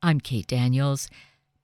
[0.00, 1.08] I'm Kate Daniels.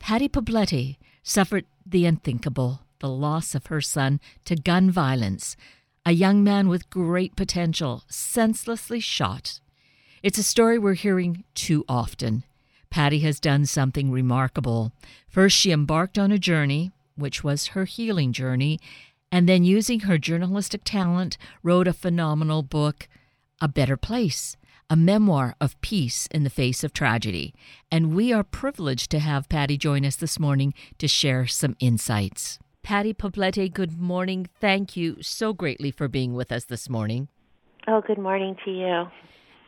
[0.00, 5.56] Patty Poblete suffered the unthinkable, the loss of her son to gun violence.
[6.04, 9.60] A young man with great potential, senselessly shot.
[10.20, 12.42] It's a story we're hearing too often.
[12.90, 14.90] Patty has done something remarkable.
[15.28, 18.80] First, she embarked on a journey, which was her healing journey,
[19.30, 23.06] and then, using her journalistic talent, wrote a phenomenal book,
[23.60, 24.56] A Better Place
[24.90, 27.54] a memoir of peace in the face of tragedy.
[27.90, 32.58] And we are privileged to have Patty join us this morning to share some insights.
[32.82, 34.46] Patty Poblete, good morning.
[34.60, 37.28] Thank you so greatly for being with us this morning.
[37.88, 39.04] Oh, good morning to you.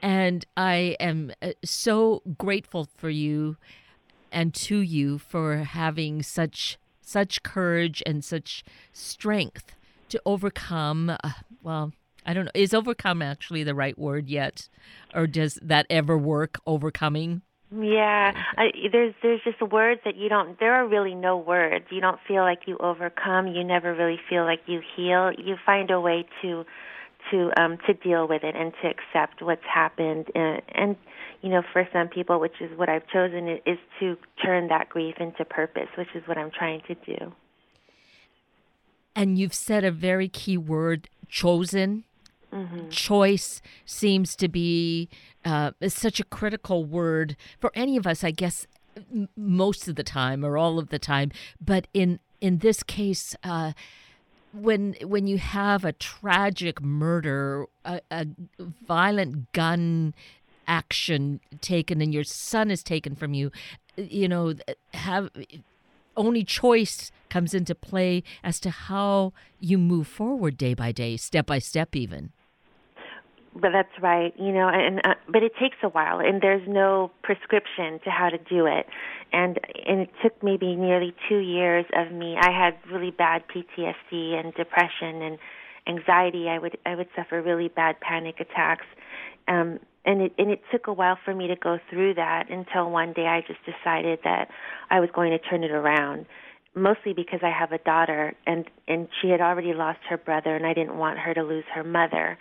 [0.02, 3.56] And I am uh, so grateful for you
[4.30, 9.76] and to you for having such such courage and such strength
[10.08, 11.30] to overcome uh,
[11.62, 11.92] well
[12.26, 12.50] I don't know.
[12.54, 14.68] Is overcome actually the right word yet,
[15.14, 16.58] or does that ever work?
[16.66, 17.42] Overcoming.
[17.70, 20.58] Yeah, I, there's there's just words that you don't.
[20.58, 21.86] There are really no words.
[21.90, 23.46] You don't feel like you overcome.
[23.48, 25.30] You never really feel like you heal.
[25.32, 26.64] You find a way to
[27.30, 30.96] to um to deal with it and to accept what's happened and, and
[31.42, 35.16] you know for some people which is what I've chosen is to turn that grief
[35.18, 37.32] into purpose which is what I'm trying to do
[39.14, 42.04] and you've said a very key word chosen
[42.52, 42.88] Mm-hmm.
[42.88, 45.08] Choice seems to be
[45.44, 48.66] uh, such a critical word for any of us, I guess,
[48.96, 51.32] m- most of the time or all of the time.
[51.60, 53.72] But in in this case, uh,
[54.52, 58.26] when when you have a tragic murder, a, a
[58.58, 60.14] violent gun
[60.66, 63.50] action taken, and your son is taken from you,
[63.96, 64.54] you know,
[64.94, 65.30] have
[66.16, 71.46] only choice comes into play as to how you move forward day by day, step
[71.46, 72.32] by step, even.
[73.58, 77.10] But that's right you know and uh, but it takes a while and there's no
[77.22, 78.86] prescription to how to do it.
[79.32, 82.36] And and it took maybe nearly 2 years of me.
[82.38, 85.38] I had really bad PTSD and depression and
[85.86, 86.48] anxiety.
[86.48, 88.86] I would I would suffer really bad panic attacks.
[89.48, 92.90] Um and it and it took a while for me to go through that until
[92.90, 94.48] one day I just decided that
[94.90, 96.26] I was going to turn it around
[96.74, 100.66] mostly because I have a daughter and and she had already lost her brother and
[100.66, 102.38] I didn't want her to lose her mother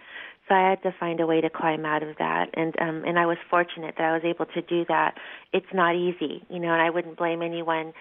[0.47, 3.17] so I had to find a way to climb out of that, and um, and
[3.17, 5.15] I was fortunate that I was able to do that.
[5.53, 7.93] It's not easy, you know, and I wouldn't blame anyone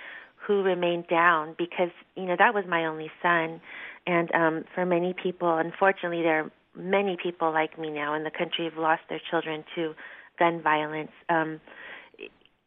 [0.46, 3.60] who remained down because you know that was my only son,
[4.06, 8.68] and um, for many people, unfortunately, there many people like me now in the country
[8.68, 9.94] who've lost their children to
[10.38, 11.12] gun violence.
[11.28, 11.60] Um,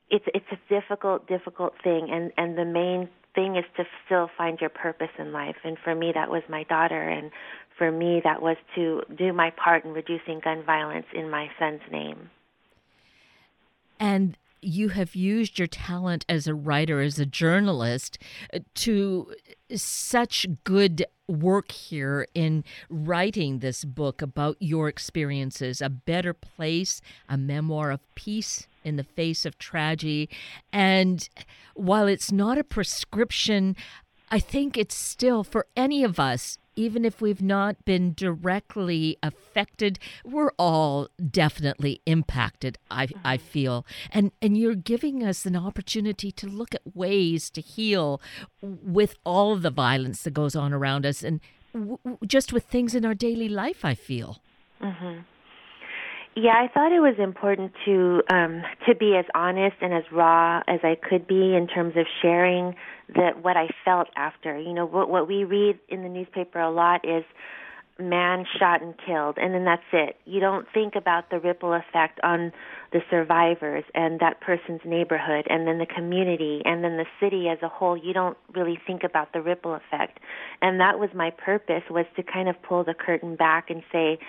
[0.10, 4.60] it's it's a difficult, difficult thing, and and the main thing is to still find
[4.60, 5.58] your purpose in life.
[5.64, 7.32] And for me, that was my daughter, and
[7.78, 11.82] for me, that was to do my part in reducing gun violence in my son's
[11.92, 12.30] name.
[14.00, 18.18] And you have used your talent as a writer, as a journalist,
[18.54, 19.34] uh, to
[19.76, 27.38] such good work here in writing this book about your experiences A Better Place, a
[27.38, 30.30] memoir of peace in the face of tragedy.
[30.72, 31.28] And
[31.76, 33.76] while it's not a prescription,
[34.32, 40.00] I think it's still for any of us even if we've not been directly affected,
[40.24, 43.46] we're all definitely impacted, I, I mm-hmm.
[43.46, 43.86] feel.
[44.12, 48.22] And, and you're giving us an opportunity to look at ways to heal
[48.62, 51.42] with all the violence that goes on around us and
[51.74, 54.42] w- just with things in our daily life, I feel.
[54.82, 55.20] Mm-hmm.
[56.40, 60.62] Yeah, I thought it was important to um, to be as honest and as raw
[60.68, 62.76] as I could be in terms of sharing
[63.16, 64.56] that what I felt after.
[64.56, 67.24] You know, what what we read in the newspaper a lot is
[67.98, 70.18] man shot and killed, and then that's it.
[70.26, 72.52] You don't think about the ripple effect on
[72.94, 77.58] the survivors and that person's neighborhood, and then the community, and then the city as
[77.64, 77.98] a whole.
[77.98, 80.20] You don't really think about the ripple effect,
[80.62, 84.20] and that was my purpose was to kind of pull the curtain back and say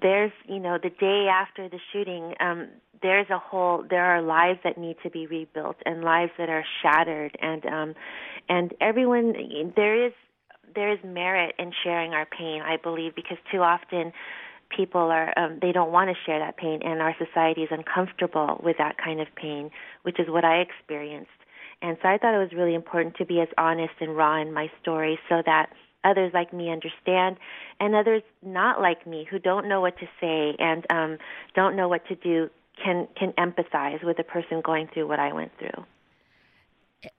[0.00, 2.68] there's you know the day after the shooting um
[3.02, 6.64] there's a whole there are lives that need to be rebuilt and lives that are
[6.82, 7.36] shattered.
[7.40, 7.94] And um
[8.48, 9.34] and everyone
[9.76, 10.12] there is
[10.74, 14.12] there is merit in sharing our pain i believe because too often
[14.76, 18.60] people are um they don't want to share that pain and our society is uncomfortable
[18.62, 19.70] with that kind of pain
[20.02, 21.30] which is what i experienced.
[21.82, 24.52] And so i thought it was really important to be as honest and raw in
[24.52, 25.70] my story so that
[26.04, 27.36] others like me understand,
[27.78, 31.18] and others not like me who don't know what to say and um,
[31.54, 32.50] don't know what to do
[32.82, 35.84] can can empathize with a person going through what I went through.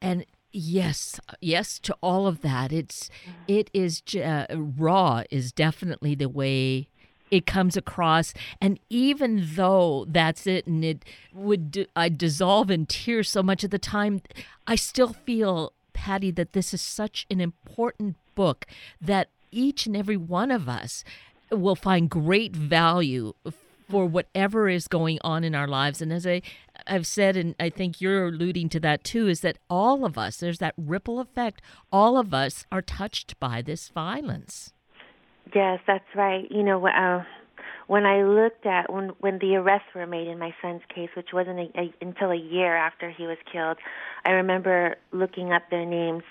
[0.01, 2.72] And yes, yes to all of that.
[2.72, 3.10] It's
[3.48, 6.88] it is uh, raw is definitely the way
[7.31, 8.33] it comes across.
[8.60, 13.72] And even though that's it, and it would I dissolve in tears so much at
[13.72, 14.22] the time,
[14.68, 18.66] I still feel, Patty, that this is such an important book
[19.00, 21.04] that each and every one of us
[21.51, 23.33] will find great value
[23.89, 26.01] for whatever is going on in our lives.
[26.01, 26.42] And as I,
[26.88, 30.38] I've said, and I think you're alluding to that too, is that all of us,
[30.38, 31.62] there's that ripple effect,
[31.92, 34.74] all of us are touched by this violence.
[35.54, 36.50] Yes, that's right.
[36.50, 37.24] You know, uh,
[37.88, 41.33] when I looked at when when the arrests were made in my son's case, which
[41.33, 43.78] wasn't a, a, until a year after he was killed,
[44.24, 46.24] I remember looking up their names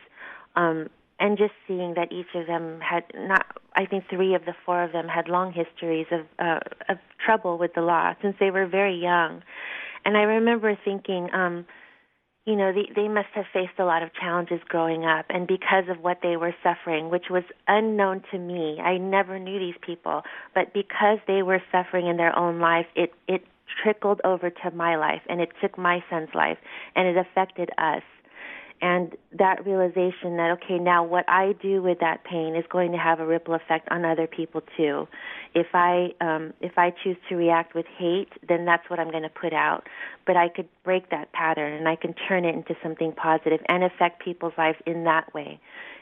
[0.57, 0.89] um,
[1.21, 3.47] and just seeing that each of them had not.
[3.77, 7.59] I think three of the four of them had long histories of uh, of trouble
[7.59, 9.43] with the law since they were very young,
[10.05, 11.29] and I remember thinking.
[11.33, 11.67] um
[12.47, 15.85] you know, they, they must have faced a lot of challenges growing up, and because
[15.89, 20.23] of what they were suffering, which was unknown to me, I never knew these people,
[20.55, 23.45] but because they were suffering in their own life, it it
[23.83, 26.59] trickled over to my life, and it took my son's life,
[26.97, 28.03] and it affected us
[28.83, 32.99] and that realization that okay now what i do with that pain is going to
[32.99, 35.07] have a ripple effect on other people too.
[35.55, 39.23] If i um if i choose to react with hate then that's what i'm going
[39.23, 39.87] to put out.
[40.27, 43.85] But i could break that pattern and i can turn it into something positive and
[43.85, 45.61] affect people's lives in that way.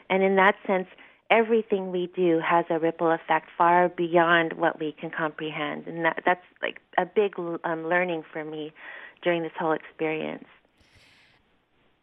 [0.09, 0.87] And in that sense
[1.29, 5.85] everything we do has a ripple effect far beyond what we can comprehend.
[5.87, 8.73] And that that's like a big um learning for me
[9.21, 10.45] during this whole experience.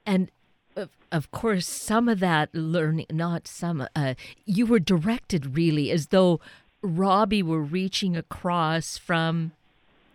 [0.04, 0.30] And
[0.76, 4.14] of, of course, some of that learning, not some, uh,
[4.44, 6.40] you were directed really as though
[6.82, 9.52] Robby were reaching across from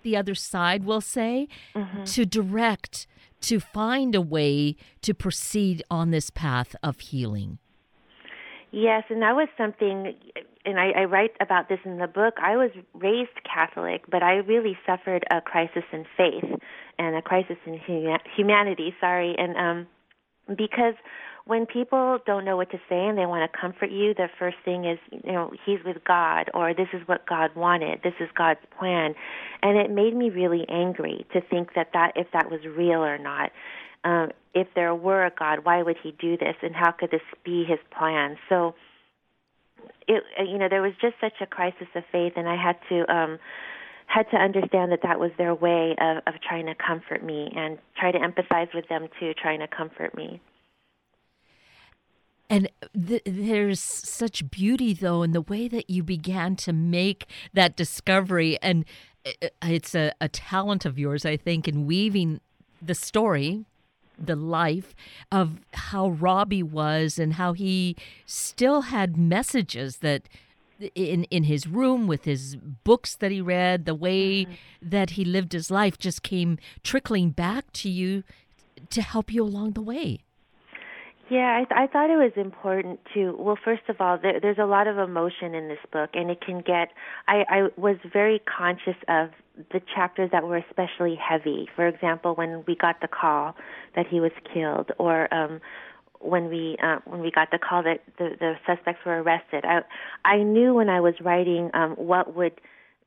[0.03, 2.03] the other side, we'll say, mm-hmm.
[2.03, 3.07] to direct,
[3.41, 7.57] to find a way to proceed on this path of healing.
[8.71, 10.15] Yes, and that was something,
[10.63, 12.35] and I, I write about this in the book.
[12.41, 16.59] I was raised Catholic, but I really suffered a crisis in faith
[16.97, 17.79] and a crisis in
[18.33, 18.95] humanity.
[19.01, 19.87] Sorry, and um,
[20.47, 20.95] because
[21.45, 24.57] when people don't know what to say and they want to comfort you, the first
[24.63, 28.29] thing is, you know, he's with God or this is what God wanted, this is
[28.37, 29.15] God's plan.
[29.63, 33.17] And it made me really angry to think that that if that was real or
[33.17, 33.51] not.
[34.03, 37.21] Um, if there were a God, why would he do this and how could this
[37.43, 38.37] be his plan?
[38.49, 38.75] So
[40.07, 43.13] it you know, there was just such a crisis of faith and I had to
[43.13, 43.39] um
[44.13, 47.77] had to understand that that was their way of, of trying to comfort me and
[47.97, 50.41] try to empathize with them too, trying to comfort me.
[52.49, 52.69] And
[53.07, 58.57] th- there's such beauty, though, in the way that you began to make that discovery.
[58.61, 58.83] And
[59.25, 62.41] uh, uh, it's a, a talent of yours, I think, in weaving
[62.81, 63.63] the story,
[64.19, 64.93] the life
[65.31, 70.23] of how Robby was and how he still had messages that
[70.95, 74.53] in in his room with his books that he read, the way mm-hmm.
[74.81, 78.23] that he lived his life just came trickling back to you
[78.89, 80.19] to help you along the way.
[81.31, 83.33] Yeah, I, th- I thought it was important to.
[83.39, 86.41] Well, first of all, there, there's a lot of emotion in this book, and it
[86.41, 86.89] can get.
[87.25, 89.29] I, I was very conscious of
[89.71, 91.69] the chapters that were especially heavy.
[91.73, 93.55] For example, when we got the call
[93.95, 95.61] that he was killed, or um,
[96.21, 99.65] when we uh, when we got the call that the, the suspects were arrested.
[99.65, 99.81] I
[100.25, 102.59] I knew when I was writing um, what would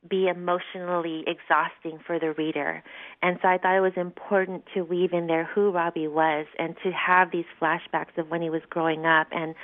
[0.08, 2.82] be emotionally exhausting for the reader,
[3.22, 6.76] and so I thought it was important to weave in there who Robby was and
[6.82, 9.54] to have these flashbacks of when he was growing up, and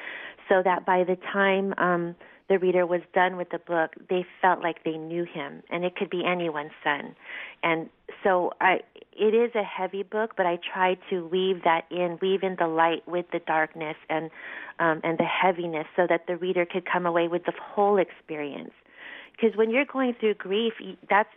[0.48, 2.14] so that by the time um,
[2.50, 5.94] the reader was done with the book, they felt like they knew him, and it
[5.94, 7.14] could be anyone's son.
[7.62, 7.88] And
[8.24, 8.80] so I,
[9.12, 12.66] it is a heavy book, but I try to weave that in, weave in the
[12.66, 14.30] light with the darkness and
[14.80, 18.72] um, and the heaviness, so that the reader could come away with the whole experience.
[19.30, 20.72] Because when you're going through grief,
[21.08, 21.28] that's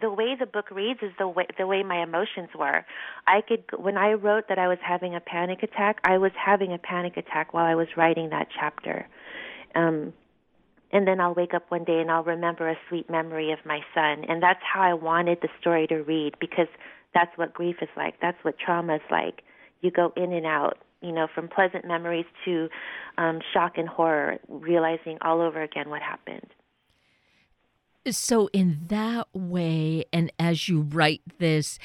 [0.00, 2.84] the way the book reads is the way the way my emotions were.
[3.26, 6.74] I could when I wrote that I was having a panic attack, I was having
[6.74, 9.08] a panic attack while I was writing that chapter.
[9.74, 10.12] Um,
[10.92, 13.80] and then I'll wake up one day and I'll remember a sweet memory of my
[13.94, 14.24] son.
[14.28, 16.68] And that's how I wanted the story to read because
[17.14, 18.14] that's what grief is like.
[18.20, 19.42] That's what trauma is like.
[19.80, 22.68] You go in and out, you know, from pleasant memories to
[23.18, 26.46] um, shock and horror, realizing all over again what happened.
[28.10, 31.78] So, in that way, and as you write this,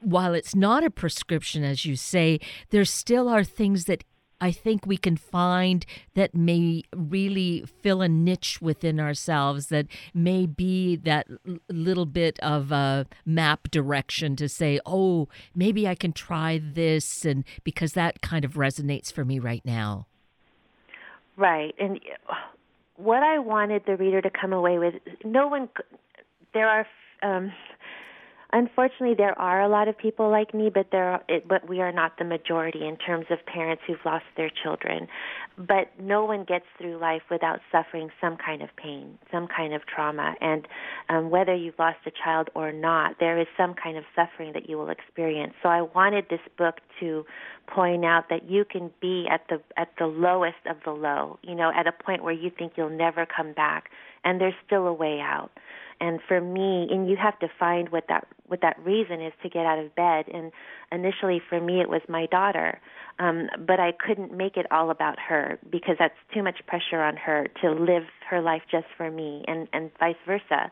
[0.00, 4.02] while it's not a prescription, as you say, there still are things that
[4.44, 10.44] I think we can find that may really fill a niche within ourselves that may
[10.44, 11.26] be that
[11.70, 17.44] little bit of a map direction to say, oh, maybe I can try this, and
[17.64, 20.06] because that kind of resonates for me right now.
[21.38, 21.74] Right.
[21.78, 21.98] And
[22.96, 25.70] what I wanted the reader to come away with, no one,
[26.52, 26.86] there are,
[27.22, 27.50] um,
[28.54, 31.80] unfortunately, there are a lot of people like me, but there, are, it, but we
[31.80, 35.08] are not the majority in terms of parents who've lost their children.
[35.58, 39.82] But no one gets through life without suffering some kind of pain, some kind of
[39.86, 40.66] trauma, and
[41.08, 44.68] um, whether you've lost a child or not, there is some kind of suffering that
[44.68, 45.54] you will experience.
[45.62, 47.26] So I wanted this book to
[47.66, 51.54] point out that you can be at the at the lowest of the low, you
[51.54, 53.90] know, at a point where you think you'll never come back,
[54.24, 55.50] and there's still a way out.
[56.00, 59.48] And for me, and you have to find what that what that reason is to
[59.48, 60.26] get out of bed.
[60.32, 60.52] And
[60.92, 62.78] initially, for me, it was my daughter,
[63.18, 67.16] um, but I couldn't make it all about her because that's too much pressure on
[67.16, 70.70] her to live her life just for me, and and vice versa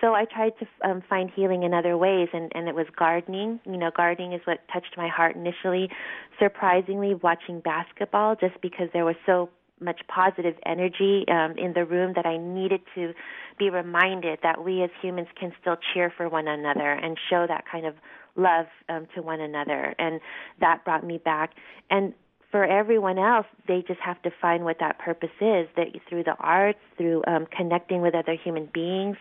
[0.00, 3.60] so I tried to um, find healing in other ways, and, and it was gardening.
[3.66, 5.90] You know, gardening is what touched my heart initially.
[6.38, 12.12] Surprisingly, watching basketball, just because there was so much positive energy um, in the room
[12.16, 13.12] that I needed to
[13.58, 17.64] be reminded that we as humans can still cheer for one another and show that
[17.70, 17.94] kind of
[18.36, 19.94] love um, to one another.
[19.98, 20.20] And
[20.60, 21.52] that brought me back.
[21.90, 22.14] And
[22.50, 25.68] for everyone else, they just have to find what that purpose is.
[25.76, 29.16] That through the arts, through um, connecting with other human beings,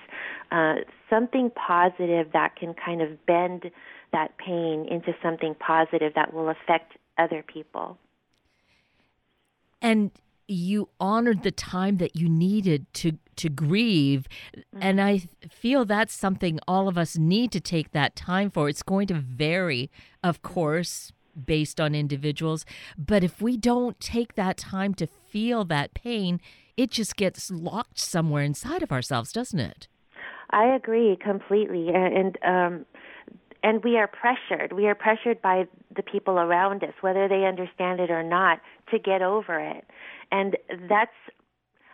[0.51, 0.75] uh,
[1.09, 3.69] something positive that can kind of bend
[4.11, 7.97] that pain into something positive that will affect other people.
[9.81, 10.11] And
[10.49, 14.79] you honored the time that you needed to to grieve mm-hmm.
[14.81, 18.83] and i feel that's something all of us need to take that time for it's
[18.83, 19.89] going to vary
[20.23, 21.13] of course
[21.45, 22.65] based on individuals.
[22.97, 26.39] But if we don't take that time to feel that pain,
[26.77, 29.87] it just gets locked somewhere inside of ourselves, doesn't it?
[30.51, 31.89] I agree completely.
[31.93, 32.85] And, um,
[33.63, 34.73] and we are pressured.
[34.73, 38.61] We are pressured by the people around us, whether they understand it or not,
[38.91, 39.85] to get over it.
[40.31, 41.11] And that's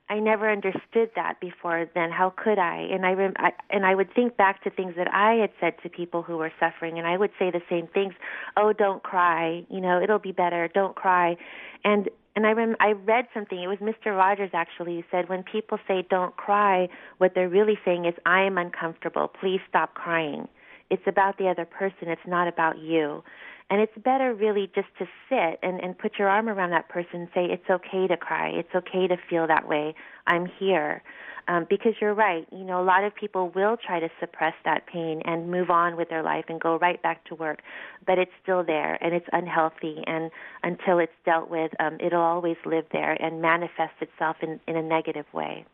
[0.08, 2.12] I never understood that before then.
[2.12, 2.88] How could I?
[2.92, 5.82] And I, rem- I and I would think back to things that I had said
[5.82, 8.14] to people who were suffering, and I would say the same things.
[8.56, 9.66] Oh, don't cry.
[9.70, 10.70] You know, it'll be better.
[10.72, 11.38] Don't cry.
[11.84, 13.60] And and I rem- I read something.
[13.60, 14.16] It was Mr.
[14.16, 18.44] Rogers actually who said when people say don't cry, what they're really saying is I
[18.44, 19.28] am uncomfortable.
[19.28, 20.48] Please stop crying.
[20.90, 22.10] It's about the other person.
[22.10, 23.24] It's not about you.
[23.70, 27.22] And it's better really just to sit and, and put your arm around that person
[27.22, 28.50] and say, it's okay to cry.
[28.50, 29.96] It's okay to feel that way.
[30.28, 31.02] I'm here.
[31.48, 32.48] Um, because you're right.
[32.52, 35.96] You know, a lot of people will try to suppress that pain and move on
[35.96, 37.60] with their life and go right back to work,
[38.08, 39.98] but it's still there and it's unhealthy.
[40.08, 40.32] And
[40.64, 44.82] until it's dealt with, um, it'll always live there and manifest itself in, in a
[44.82, 45.66] negative way.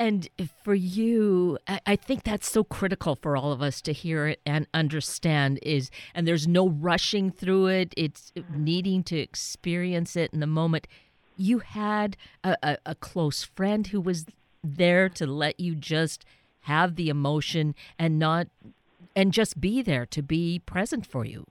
[0.00, 0.30] And
[0.64, 4.66] for you, I think that's so critical for all of us to hear it and
[4.72, 7.92] understand is and there's no rushing through it.
[7.98, 10.88] It's needing to experience it in the moment.
[11.36, 14.24] You had a, a, a close friend who was
[14.64, 16.24] there to let you just
[16.62, 18.46] have the emotion and not
[19.14, 21.44] and just be there to be present for you.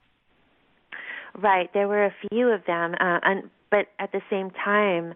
[1.38, 1.72] Right.
[1.74, 5.14] There were a few of them, uh, and, but at the same time,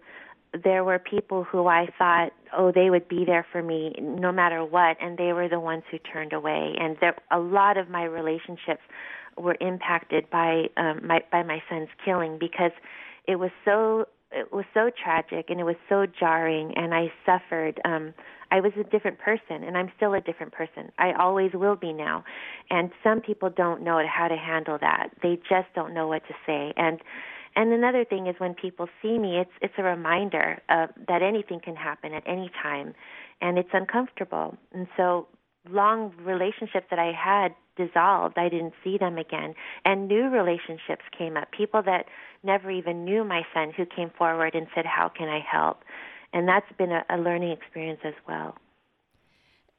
[0.62, 4.64] there were people who I thought, oh, they would be there for me no matter
[4.64, 6.74] what, and they were the ones who turned away.
[6.78, 8.82] And there, a lot of my relationships
[9.36, 12.70] were impacted by um, my by my son's killing because
[13.26, 17.80] it was so it was so tragic and it was so jarring, and I suffered.
[17.84, 18.14] Um,
[18.50, 20.92] I was a different person, and I'm still a different person.
[20.98, 22.22] I always will be now.
[22.70, 25.08] And some people don't know how to handle that.
[25.22, 27.00] They just don't know what to say, and
[27.56, 31.60] and another thing is when people see me, it's it's a reminder uh, that anything
[31.60, 32.94] can happen at any time,
[33.40, 34.56] and it's uncomfortable.
[34.72, 35.28] And so
[35.68, 38.38] long relationships that I had dissolved.
[38.38, 41.50] I didn't see them again, and new relationships came up.
[41.50, 42.06] People that
[42.42, 45.82] never even knew my son who came forward and said, "How can I help?"
[46.32, 48.56] And that's been a, a learning experience as well.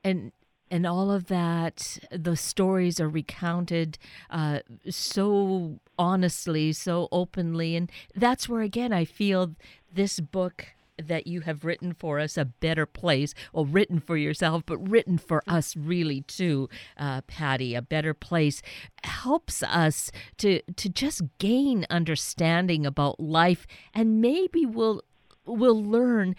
[0.03, 0.31] And
[0.75, 3.97] and all of that, the stories are recounted
[4.29, 7.77] uh, so honestly, so openly.
[7.77, 9.55] And that's where, again, I feel
[9.89, 14.63] this book that you have written for us, A Better Place, or written for yourself,
[14.65, 16.67] but written for us really too,
[16.97, 18.61] uh, Patty, A Better Place,
[19.01, 25.03] helps us to, to just gain understanding about life and maybe we'll,
[25.45, 26.35] we'll learn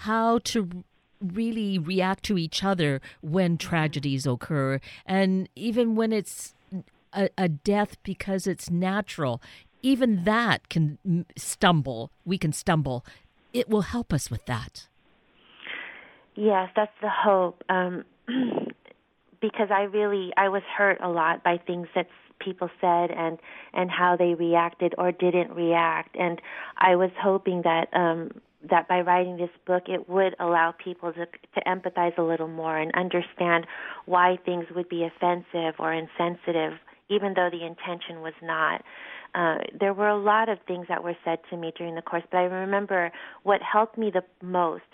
[0.00, 0.84] how to
[1.20, 4.80] really react to each other when tragedies occur.
[5.04, 6.54] And even when it's
[7.12, 9.42] a, a death because it's natural,
[9.82, 12.10] even that can stumble.
[12.24, 13.04] We can stumble.
[13.52, 14.86] It will help us with that.
[16.34, 17.62] Yes, that's the hope.
[17.68, 18.04] Um,
[19.40, 22.08] because I really I was hurt a lot by things that
[22.38, 23.38] people said and
[23.72, 26.40] and how they reacted or didn't react, and
[26.76, 28.30] I was hoping that um,
[28.70, 32.78] that by writing this book, it would allow people to to empathize a little more
[32.78, 33.66] and understand
[34.04, 36.74] why things would be offensive or insensitive,
[37.08, 38.82] even though the intention was not.
[39.34, 42.22] Uh, there were a lot of things that were said to me during the course,
[42.30, 44.84] but I remember what helped me the most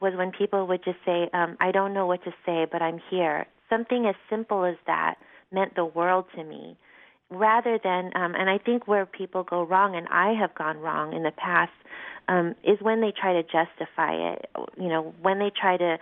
[0.00, 2.98] was when people would just say, um, "I don't know what to say, but I'm
[3.10, 5.16] here." Something as simple as that
[5.52, 6.76] meant the world to me
[7.32, 11.12] rather than um, and I think where people go wrong and I have gone wrong
[11.12, 11.72] in the past
[12.28, 14.50] um, is when they try to justify it.
[14.78, 15.98] You know, when they try to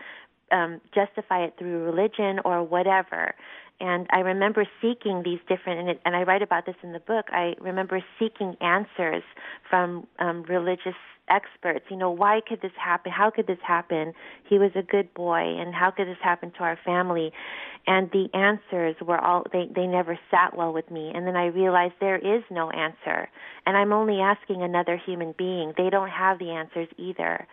[0.53, 3.35] um, justify it through religion or whatever.
[3.81, 7.01] And I remember seeking these different, and, it, and I write about this in the
[7.01, 7.27] book.
[7.33, 9.23] I remember seeking answers
[9.71, 10.97] from um, religious
[11.31, 11.87] experts.
[11.91, 13.13] You know, why could this happen?
[13.13, 14.13] How could this happen?
[14.49, 17.33] He was a good boy, and how could this happen to our family?
[17.87, 21.13] And the answers were all they they never sat well with me.
[21.15, 23.29] And then I realized there is no answer,
[23.67, 25.73] and I'm only asking another human being.
[25.77, 27.47] They don't have the answers either.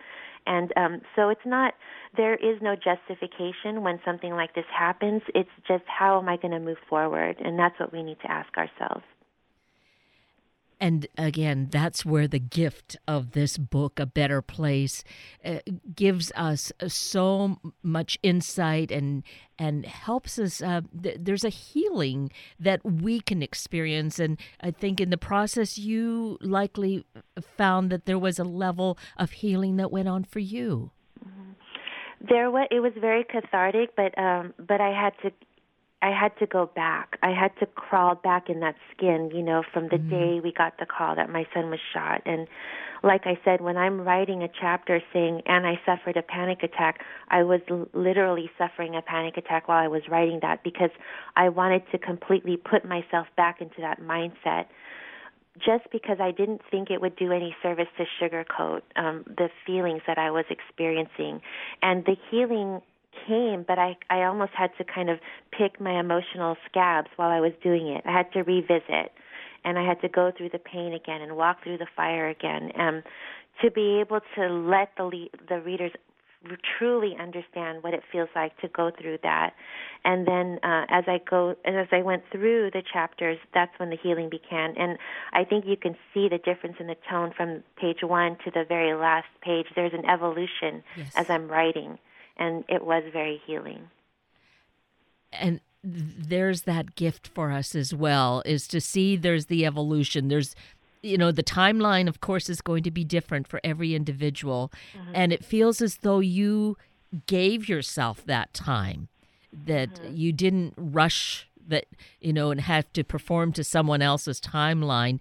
[0.46, 1.74] And um, so it's not,
[2.16, 5.20] there is no justification when something like this happens.
[5.34, 7.36] It's just how am I going to move forward?
[7.44, 9.04] And that's what we need to ask ourselves.
[10.80, 15.02] And again, that's where the gift of this book, A Better Place,
[15.44, 15.58] uh,
[15.94, 19.24] gives us so much insight and
[19.58, 20.62] and helps us.
[20.62, 22.30] Uh, th- there's a healing
[22.60, 27.04] that we can experience, and I think in the process, you likely
[27.40, 30.92] found that there was a level of healing that went on for you.
[31.24, 31.52] Mm-hmm.
[32.28, 35.32] There was it was very cathartic, but um, but I had to
[36.00, 37.18] I had to go back.
[37.22, 40.10] I had to crawl back in that skin, you know, from the mm-hmm.
[40.10, 42.22] day we got the call that my son was shot.
[42.24, 42.46] And
[43.02, 47.00] like I said, when I'm writing a chapter saying, and I suffered a panic attack,
[47.30, 50.90] I was l- literally suffering a panic attack while I was writing that because
[51.36, 54.66] I wanted to completely put myself back into that mindset
[55.58, 60.02] just because I didn't think it would do any service to sugarcoat um, the feelings
[60.06, 61.40] that I was experiencing.
[61.82, 62.80] And the healing
[63.26, 65.18] came, but I I almost had to kind of
[65.50, 68.02] pick my emotional scabs while I was doing it.
[68.06, 69.12] I had to revisit,
[69.64, 72.72] and I had to go through the pain again and walk through the fire again,
[72.76, 73.02] um,
[73.62, 75.92] to be able to let the le- the readers
[76.78, 79.54] truly understand what it feels like to go through that.
[80.04, 83.96] And then uh, as I go, as I went through the chapters, that's when the
[83.96, 84.74] healing began.
[84.76, 84.98] And
[85.32, 88.64] I think you can see the difference in the tone from page one to the
[88.68, 89.66] very last page.
[89.74, 91.12] There's an evolution yes.
[91.16, 91.98] as I'm writing
[92.38, 93.90] and it was very healing.
[95.32, 100.28] And there's that gift for us as well is to see there's the evolution.
[100.28, 100.54] There's
[101.02, 105.12] you know the timeline of course is going to be different for every individual mm-hmm.
[105.14, 106.76] and it feels as though you
[107.26, 109.08] gave yourself that time
[109.52, 110.16] that mm-hmm.
[110.16, 111.86] you didn't rush that
[112.20, 115.20] you know and have to perform to someone else's timeline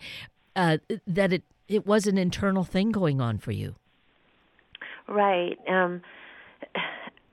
[0.56, 3.76] uh, that it it was an internal thing going on for you
[5.08, 6.02] right um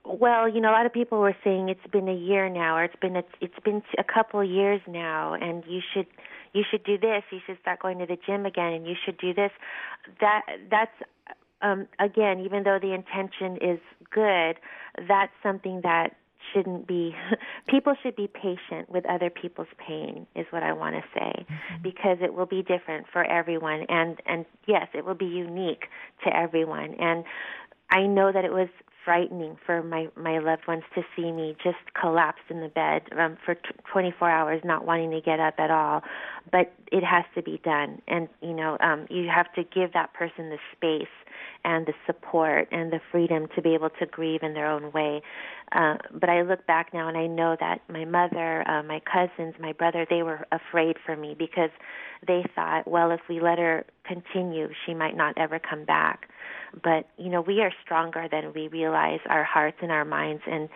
[0.05, 2.83] well, you know, a lot of people were saying it's been a year now, or
[2.83, 6.07] it's been a, it's been a couple of years now, and you should
[6.53, 7.23] you should do this.
[7.31, 9.51] You should start going to the gym again, and you should do this.
[10.21, 10.95] That that's
[11.61, 13.79] um, again, even though the intention is
[14.11, 14.57] good,
[15.07, 16.15] that's something that
[16.53, 17.15] shouldn't be
[17.67, 21.81] people should be patient with other people's pain is what I want to say mm-hmm.
[21.81, 25.85] because it will be different for everyone and and yes it will be unique
[26.23, 27.23] to everyone and
[27.89, 28.69] I know that it was
[29.05, 33.37] frightening for my my loved ones to see me just collapsed in the bed um,
[33.45, 36.01] for t- 24 hours, not wanting to get up at all.
[36.51, 40.13] But it has to be done, and you know, um, you have to give that
[40.13, 41.07] person the space
[41.63, 45.21] and the support and the freedom to be able to grieve in their own way.
[45.71, 49.55] Uh, but I look back now and I know that my mother, uh, my cousins,
[49.59, 51.71] my brother, they were afraid for me because
[52.25, 56.29] they thought, well, if we let her continue, she might not ever come back
[56.83, 60.43] but you know we are stronger than we realize our hearts and our minds.
[60.49, 60.69] And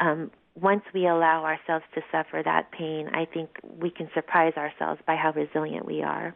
[0.00, 3.48] um once we allow ourselves to suffer that pain i think
[3.80, 6.34] we can surprise ourselves by how resilient we are.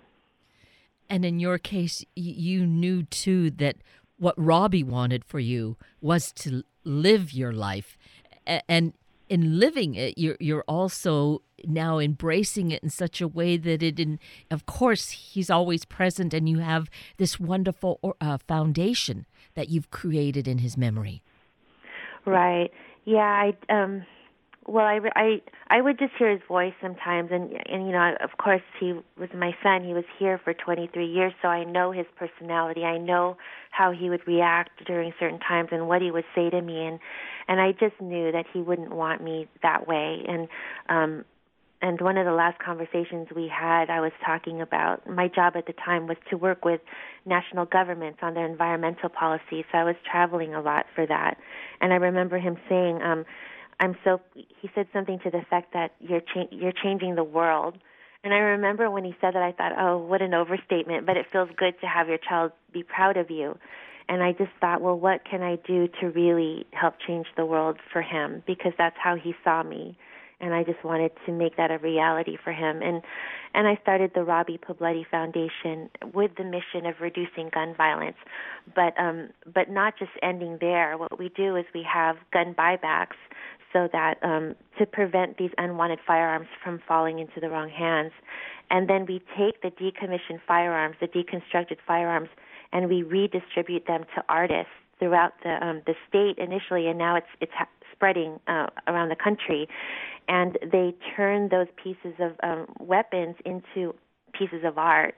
[1.10, 3.76] And in your case you knew too that
[4.18, 7.98] what robby wanted for you was to live your life.
[8.68, 8.94] And
[9.28, 13.98] in living it you're you're also now embracing it in such a way that it
[13.98, 14.18] in
[14.50, 20.46] of course he's always present and you have this wonderful uh, foundation that you've created
[20.46, 21.22] in his memory.
[22.24, 22.70] Right.
[23.04, 24.04] Yeah i um
[24.66, 28.36] well i i i would just hear his voice sometimes and and you know of
[28.38, 29.84] course he was my son.
[29.84, 32.84] He was here for 23 years so i know his personality.
[32.84, 33.36] I know
[33.70, 36.86] how he would react during certain times and what he would say to me.
[36.86, 36.98] And
[37.48, 40.48] and i just knew that he wouldn't want me that way and
[40.88, 41.24] um
[41.82, 45.66] and one of the last conversations we had, I was talking about my job at
[45.66, 46.80] the time was to work with
[47.26, 49.64] national governments on their environmental policies.
[49.70, 51.36] So I was traveling a lot for that.
[51.80, 53.26] And I remember him saying, um,
[53.78, 57.76] I'm so, he said something to the effect that you're, cha- you're changing the world.
[58.24, 61.26] And I remember when he said that, I thought, oh, what an overstatement, but it
[61.30, 63.58] feels good to have your child be proud of you.
[64.08, 67.78] And I just thought, well, what can I do to really help change the world
[67.92, 68.42] for him?
[68.46, 69.98] Because that's how he saw me
[70.40, 72.82] and I just wanted to make that a reality for him.
[72.82, 73.02] And
[73.54, 78.16] and I started the Robby Poblete Foundation with the mission of reducing gun violence,
[78.74, 80.96] but um, but not just ending there.
[80.98, 83.16] What we do is we have gun buybacks
[83.72, 88.12] so that um, to prevent these unwanted firearms from falling into the wrong hands,
[88.70, 92.28] and then we take the decommissioned firearms, the deconstructed firearms,
[92.72, 97.26] and we redistribute them to artists throughout the um, the state initially, and now it's
[97.40, 99.68] it's ha- spreading uh, around the country
[100.28, 103.94] and they turn those pieces of um, weapons into
[104.32, 105.14] pieces of art.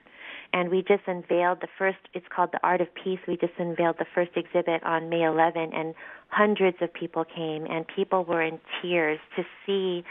[0.53, 3.19] And we just unveiled the first, it's called The Art of Peace.
[3.29, 5.95] We just unveiled the first exhibit on May 11, and
[6.29, 10.05] hundreds of people came, and people were in tears to see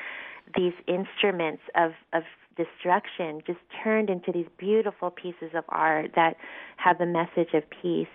[0.56, 2.24] these instruments of, of
[2.58, 6.36] destruction just turned into these beautiful pieces of art that
[6.78, 8.08] have the message of peace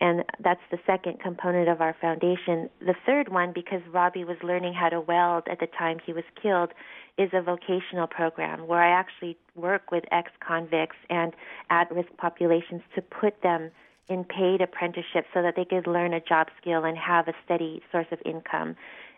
[0.00, 2.70] and that's the second component of our foundation.
[2.80, 6.24] The third one, because Robby was learning how to weld at the time he was
[6.40, 6.70] killed,
[7.18, 11.34] is a vocational program where I actually work with ex convicts and
[11.68, 13.70] at risk populations to put them
[14.08, 17.82] in paid apprenticeships so that they could learn a job skill and have a steady
[17.92, 18.76] source of income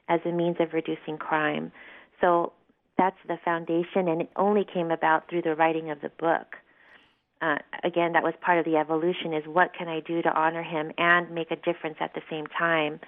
[0.09, 1.71] as a means of reducing crime.
[2.21, 2.53] So
[2.99, 6.57] that's the foundation, and it only came about through the writing of the book
[7.43, 10.63] uh, again, that was part of the evolution is what can I do to honor
[10.63, 13.01] him and make a difference at the same time.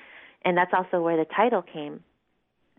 [0.44, 2.02] And that's also where the title came.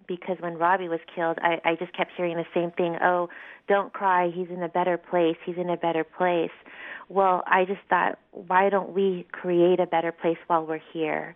[0.08, 2.98] Because when Robby was killed, I, I just kept hearing the same thing.
[3.02, 3.30] Oh,
[3.68, 4.30] don't cry.
[4.30, 5.38] He's in a better place.
[5.46, 6.52] He's in a better place.
[7.10, 11.36] Well, I just thought, why don't we create a better place while we're here?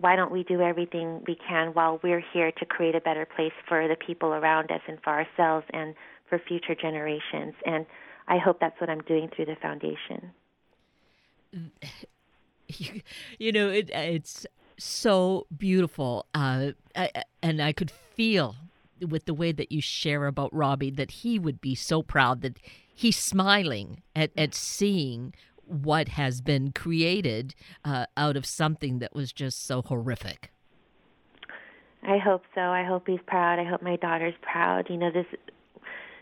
[0.00, 3.52] Why don't we do everything we can while we're here to create a better place
[3.68, 5.94] for the people around us and for ourselves and
[6.28, 7.54] for future generations?
[7.66, 7.84] And
[8.28, 10.30] I hope that's what I'm doing through the foundation.
[12.68, 13.00] You,
[13.38, 14.46] you know, it, it's
[14.78, 17.10] so beautiful, uh, I,
[17.42, 18.56] and I could feel
[19.06, 22.58] with the way that you share about Robby that he would be so proud that
[22.92, 25.34] he's smiling at, at seeing
[25.68, 27.54] what has been created
[27.84, 30.50] uh, out of something that was just so horrific.
[32.02, 32.60] I hope so.
[32.60, 33.58] I hope he's proud.
[33.58, 34.88] I hope my daughter's proud.
[34.88, 35.26] You know, this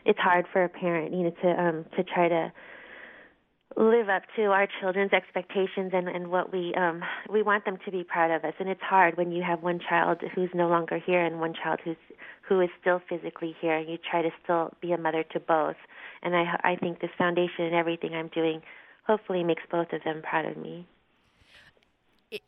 [0.04, 2.52] it's hard for a parent, you know, to um to try to
[3.76, 7.90] live up to our children's expectations and and what we um we want them to
[7.90, 10.98] be proud of us and it's hard when you have one child who's no longer
[10.98, 11.96] here and one child who's
[12.48, 15.76] who is still physically here and you try to still be a mother to both
[16.22, 18.62] and i i think this foundation and everything i'm doing
[19.06, 20.86] hopefully makes both of them proud of me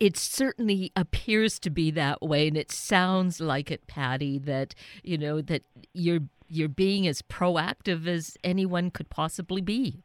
[0.00, 5.16] it certainly appears to be that way and it sounds like it patty that you
[5.16, 5.62] know that
[5.94, 10.02] you're you're being as proactive as anyone could possibly be.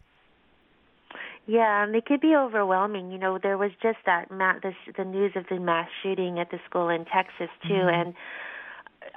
[1.46, 3.12] Yeah, and it could be overwhelming.
[3.12, 6.52] You know, there was just that ma- the, the news of the mass shooting at
[6.52, 8.08] the school in Texas too, mm-hmm.
[8.08, 8.14] and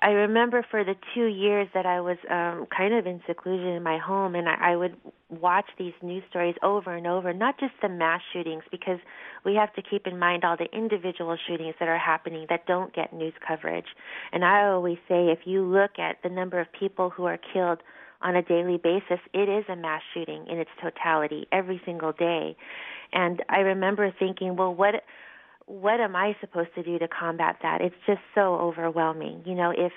[0.03, 3.83] I remember for the two years that I was um, kind of in seclusion in
[3.83, 4.97] my home, and I, I would
[5.31, 8.99] watch these news stories over and over, not just the mass shootings, because
[9.45, 12.95] we have to keep in mind all the individual shootings that are happening that don't
[12.95, 13.87] get news coverage.
[14.33, 17.79] And I always say if you look at the number of people who are killed
[18.23, 22.57] on a daily basis, it is a mass shooting in its totality every single day.
[23.13, 25.03] And I remember thinking, well, what
[25.67, 27.81] what am I supposed to do to combat that?
[27.81, 29.43] It's just so overwhelming.
[29.45, 29.93] You know, if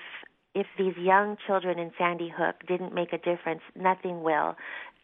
[0.54, 4.56] if these young children in Sandy Hook didn't make a difference, nothing will.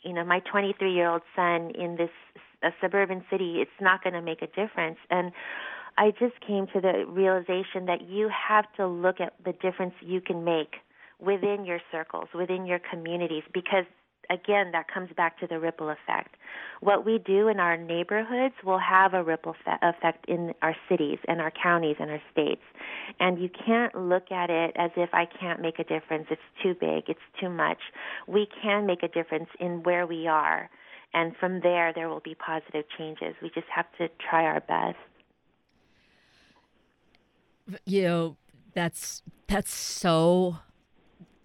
[0.03, 2.11] You know, my 23 year old son in this
[2.63, 4.99] a suburban city, it's not going to make a difference.
[5.11, 5.31] And
[5.99, 10.21] I just came to the realization that you have to look at the difference you
[10.21, 10.77] can make
[11.19, 13.85] within your circles, within your communities, because
[14.31, 16.37] again, that comes back to the ripple effect.
[16.81, 21.41] What we do in our neighborhoods will have a ripple effect in our cities and
[21.41, 22.62] our counties and our states.
[23.19, 26.27] And you can't look at it as if I can't make a difference.
[26.31, 27.05] It's too big.
[27.09, 27.79] It's too much.
[28.27, 30.69] We can make a difference in where we are.
[31.15, 33.35] And from there, there will be positive changes.
[33.43, 34.99] We just have to try our best.
[37.85, 38.37] You know,
[38.75, 40.59] that's that's so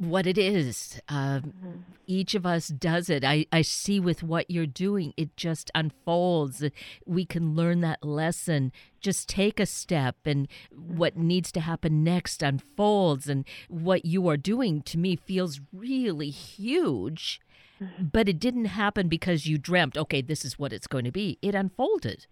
[0.02, 1.00] what it is.
[1.08, 1.72] Uh, mm-hmm.
[2.08, 3.24] Each of us does it.
[3.24, 6.64] I, I see with what you're doing, it just unfolds.
[7.06, 8.72] We can learn that lesson.
[9.00, 13.30] Just take a step, and what needs to happen next unfolds.
[13.30, 17.40] And what you are doing to me feels really huge.
[17.80, 18.06] Mm-hmm.
[18.12, 21.38] But it didn't happen because you dreamt, okay, this is what it's going to be.
[21.42, 22.26] It unfolded.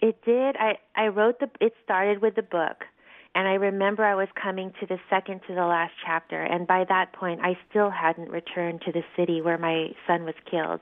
[0.00, 0.56] It did.
[0.56, 2.84] I, I wrote the, it started with the book
[3.34, 6.84] and I remember I was coming to the second to the last chapter, and by
[6.88, 10.80] that point, I still hadn't returned to the city where my son was killed,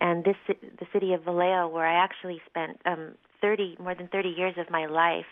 [0.00, 4.28] and this the city of Vallejo, where I actually spent um, 30 more than 30
[4.28, 5.26] years of my life,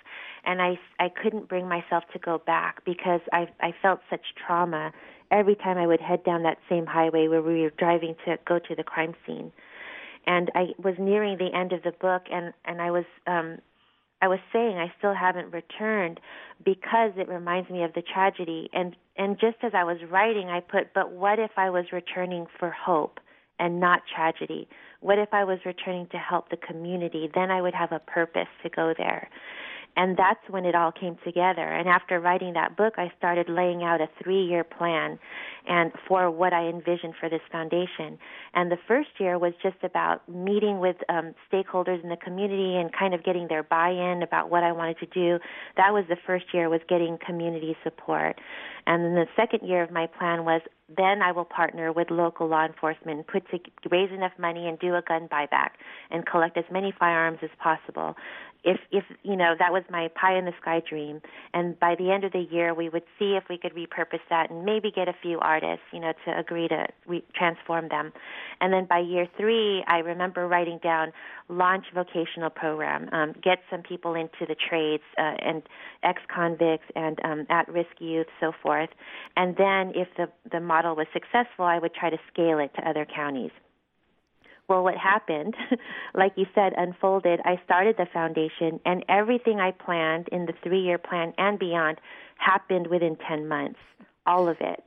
[0.44, 4.92] and I I couldn't bring myself to go back because I I felt such trauma
[5.30, 8.58] every time I would head down that same highway where we were driving to go
[8.58, 9.52] to the crime scene.
[10.26, 13.58] And I was nearing the end of the book and and I was um
[14.22, 16.20] I was saying I still haven't returned
[16.64, 18.70] because it reminds me of the tragedy.
[18.72, 22.46] And and just as I was writing I put but what if I was returning
[22.58, 23.20] for hope
[23.58, 24.68] and not tragedy?
[25.00, 27.30] What if I was returning to help the community?
[27.34, 29.28] Then I would have a purpose to go there
[29.96, 33.82] and that's when it all came together and after writing that book I started laying
[33.82, 35.18] out a 3 year plan
[35.66, 38.18] and for what I envisioned for this foundation.
[38.54, 42.92] And the first year was just about meeting with um, stakeholders in the community and
[42.92, 45.38] kind of getting their buy-in about what I wanted to do.
[45.76, 48.40] That was the first year was getting community support.
[48.86, 50.60] And then the second year of my plan was
[50.96, 53.58] then I will partner with local law enforcement put to
[53.90, 55.70] raise enough money and do a gun buyback
[56.12, 58.14] and collect as many firearms as possible
[58.66, 61.22] if if you know that was my pie in the sky dream.
[61.54, 64.50] And by the end of the year we would see if we could repurpose that
[64.50, 68.12] and maybe get a few artists you know to agree to re- transform them.
[68.60, 71.12] And then by year three i remember writing down
[71.48, 75.62] launch vocational program um, get some people into the trades uh, and
[76.02, 78.90] ex convicts and um, at risk youth so forth.
[79.36, 82.88] And then if the the model was successful i would try to scale it to
[82.88, 83.52] other counties
[84.68, 85.54] well, what happened,
[86.14, 87.40] like you said, unfolded.
[87.44, 91.98] I started the foundation, and everything I planned in the three year plan and beyond
[92.36, 93.78] happened within 10 months.
[94.26, 94.82] All of it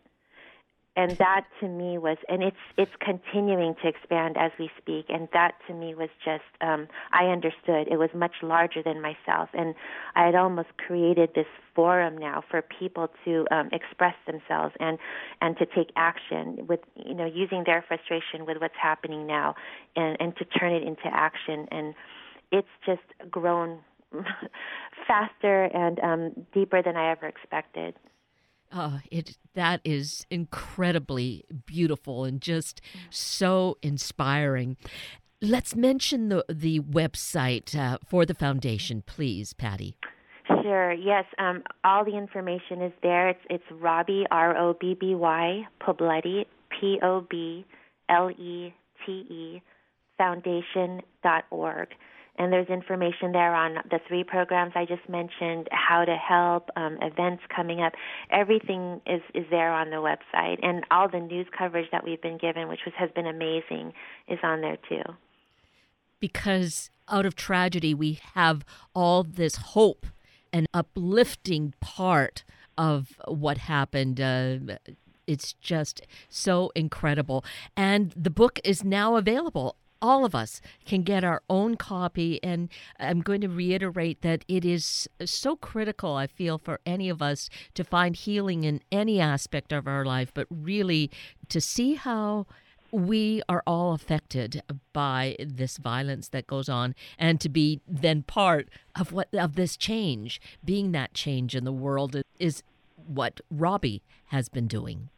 [0.96, 5.06] and that to me was and it's it's continuing to expand as we speak.
[5.10, 7.88] And that to me was just um i understood.
[7.90, 9.50] It was much larger than myself.
[9.54, 9.76] And
[10.16, 14.98] i had almost created this forum now for people to um express themselves and
[15.42, 19.56] and to take action with you know using their frustration with what's happening now
[19.96, 21.68] and and to turn it into action.
[21.72, 21.94] And
[22.52, 23.80] it's just grown
[25.08, 27.94] faster and um deeper than i ever expected
[28.72, 34.78] uh, it that is incredibly beautiful and just so inspiring.
[35.42, 39.96] Let's mention the the website uh, for the foundation, please, Patty.
[40.64, 40.92] Sure.
[40.92, 41.26] Yes.
[41.38, 43.30] Um, all the information is there.
[43.30, 47.66] It's it's Robby R O B B Y Poblete P O B
[48.10, 48.74] L E
[49.06, 49.62] T E
[50.18, 51.90] Foundation dot org
[52.40, 56.98] and there's information there on the three programs I just mentioned, how to help, um,
[57.02, 57.94] events coming up.
[58.32, 62.38] Everything is is there on the website, and all the news coverage that we've been
[62.38, 63.94] given, which was, has been amazing,
[64.30, 65.04] is on there too.
[66.22, 68.64] Because out of tragedy, we have
[68.96, 70.08] all this hope,
[70.54, 72.46] an uplifting part
[72.78, 74.22] of what happened.
[74.22, 74.78] Uh,
[75.28, 77.44] it's just so incredible.
[77.76, 82.42] And the book is now available all of us can get our own copy.
[82.44, 87.22] And I'm going to reiterate that it is so critical, I feel, for any of
[87.22, 91.10] us to find healing in any aspect of our life, but really
[91.50, 92.46] to see how
[92.92, 98.68] we are all affected by this violence that goes on and to be then part
[99.00, 102.64] of what of this change being that change in the world is
[103.06, 105.10] what robby has been doing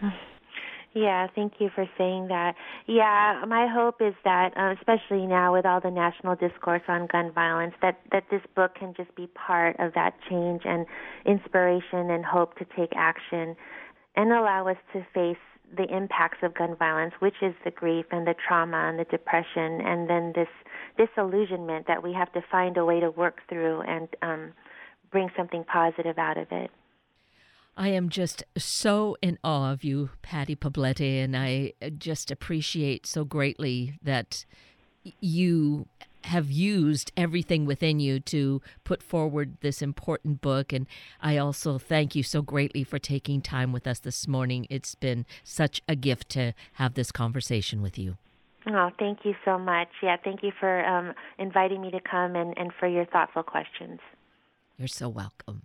[0.94, 2.54] Yeah, thank you for saying that.
[2.86, 7.30] Yeah, my hope is that, um, especially now with all the national discourse on gun
[7.30, 10.86] violence, that that this book can just be part of that change and
[11.26, 13.54] inspiration and hope to take action,
[14.16, 15.36] and allow us to face
[15.76, 19.80] the impacts of gun violence, which is the grief and the trauma and the depression,
[19.82, 20.48] and then this
[20.96, 24.52] disillusionment that we have to find a way to work through and um,
[25.10, 26.70] bring something positive out of it.
[27.78, 33.24] I am just so in awe of you, Patty Poblete, and I just appreciate so
[33.24, 34.44] greatly that
[35.20, 35.86] you
[36.24, 40.72] have used everything within you to put forward this important book.
[40.72, 40.88] And
[41.22, 44.66] I also thank you so greatly for taking time with us this morning.
[44.68, 48.18] It's been such a gift to have this conversation with you.
[48.66, 49.88] Oh, thank you so much.
[50.02, 54.00] Yeah, thank you for um, inviting me to come and, and for your thoughtful questions.
[54.76, 55.62] You're so welcome.